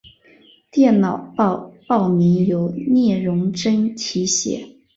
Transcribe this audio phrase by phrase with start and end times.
[0.71, 4.67] 电脑报报名由聂荣臻题写。